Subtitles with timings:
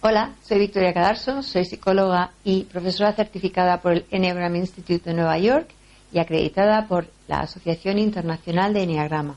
[0.00, 5.38] Hola, soy Victoria Cadarso, soy psicóloga y profesora certificada por el Enneagram Institute de Nueva
[5.38, 5.70] York
[6.12, 9.36] y acreditada por la Asociación Internacional de Enneagrama.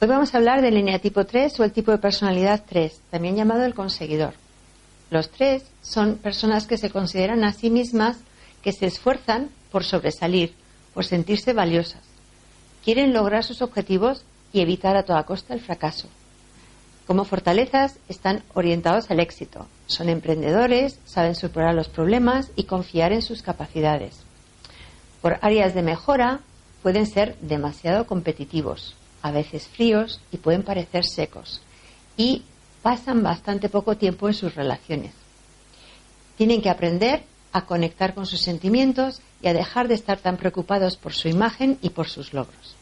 [0.00, 3.64] Hoy vamos a hablar del eneatipo 3 o el tipo de personalidad 3, también llamado
[3.64, 4.34] el conseguidor.
[5.10, 8.18] Los tres son personas que se consideran a sí mismas
[8.62, 10.54] que se esfuerzan por sobresalir,
[10.94, 12.02] por sentirse valiosas.
[12.84, 16.08] Quieren lograr sus objetivos y evitar a toda costa el fracaso.
[17.06, 19.66] Como fortalezas están orientados al éxito.
[19.86, 24.20] Son emprendedores, saben superar los problemas y confiar en sus capacidades.
[25.22, 26.40] Por áreas de mejora
[26.82, 31.62] pueden ser demasiado competitivos, a veces fríos y pueden parecer secos.
[32.16, 32.42] Y
[32.82, 35.12] pasan bastante poco tiempo en sus relaciones.
[36.36, 40.96] Tienen que aprender a conectar con sus sentimientos y a dejar de estar tan preocupados
[40.96, 42.77] por su imagen y por sus logros.